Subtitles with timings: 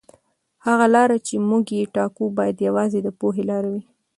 [0.65, 3.83] هغه لاره چې موږ یې ټاکو باید یوازې د پوهې لاره وي.